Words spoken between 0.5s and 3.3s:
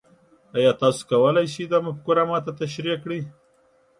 ایا تاسو کولی شئ دا مفکوره ما ته تشریح کړئ؟